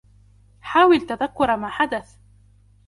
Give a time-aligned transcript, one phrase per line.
[0.61, 2.15] حاول تذكر ماذا حدث.